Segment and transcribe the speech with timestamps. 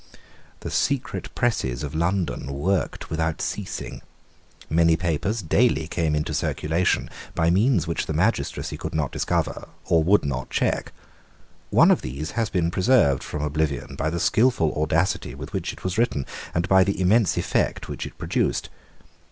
[0.61, 4.01] The secret presses of London worked without ceasing.
[4.67, 10.01] Many papers daily came into circulation by means which the magistracy could not discover, or
[10.03, 10.91] would not check.
[11.69, 15.83] One of these has been preserved from oblivion by the skilful audacity with which it
[15.83, 16.25] was written,
[16.55, 18.69] and by the immense effect which it produced.